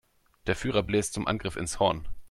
Der 0.47 0.55
Führer 0.55 0.81
bläst 0.81 1.13
zum 1.13 1.27
Angriff 1.27 1.55
ins 1.55 1.77
Horn. 1.79 2.07